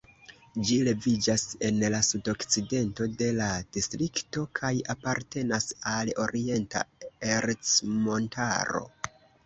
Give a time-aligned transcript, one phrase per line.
[0.67, 6.87] Ĝi leviĝas en la sudokcidento de la distrikto kaj apartenas al Orienta
[7.39, 8.87] Ercmontaro.